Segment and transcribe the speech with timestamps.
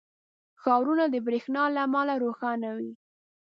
[0.61, 2.91] •ښارونه د برېښنا له امله روښانه وي.